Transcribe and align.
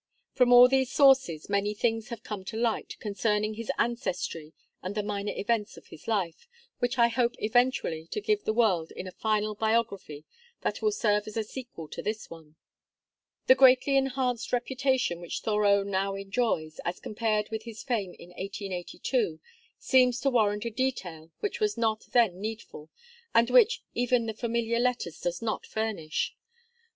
From 0.33 0.51
all 0.51 0.67
these 0.67 0.91
sources 0.91 1.47
many 1.47 1.75
things 1.75 2.09
have 2.09 2.23
come 2.23 2.43
to 2.45 2.57
light 2.57 2.97
concerning 2.99 3.53
his 3.53 3.71
ancestry 3.77 4.51
and 4.81 4.95
the 4.95 5.03
minor 5.03 5.31
events 5.35 5.77
of 5.77 5.89
his 5.89 6.07
life, 6.07 6.47
which 6.79 6.97
I 6.97 7.07
hope 7.07 7.35
eventually 7.37 8.07
to 8.07 8.19
give 8.19 8.43
the 8.43 8.51
world 8.51 8.89
in 8.89 9.05
a 9.05 9.11
final 9.11 9.53
biography 9.53 10.25
that 10.61 10.81
will 10.81 10.91
serve 10.91 11.27
as 11.27 11.37
a 11.37 11.43
sequel 11.43 11.87
to 11.89 12.01
this 12.01 12.31
one. 12.31 12.55
The 13.45 13.53
greatly 13.53 13.95
enhanced 13.95 14.51
reputation 14.51 15.21
which 15.21 15.41
Thoreau 15.41 15.83
now 15.83 16.15
enjoys, 16.15 16.79
as 16.83 16.99
compared 16.99 17.49
with 17.51 17.65
his 17.65 17.83
fame 17.83 18.15
in 18.17 18.29
1882, 18.29 19.39
seems 19.77 20.19
to 20.21 20.31
warrant 20.31 20.65
a 20.65 20.71
detail 20.71 21.29
which 21.41 21.59
was 21.59 21.77
not 21.77 22.07
then 22.11 22.41
needful, 22.41 22.89
and 23.35 23.51
which 23.51 23.83
even 23.93 24.25
the 24.25 24.33
"Familiar 24.33 24.79
Letters" 24.79 25.19
does 25.19 25.43
not 25.43 25.63
furnish. 25.67 26.35